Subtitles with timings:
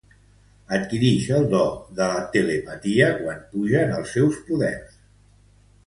[0.77, 1.61] Adquirix el do
[2.01, 5.03] de la telepatia quan pugen els seus poders.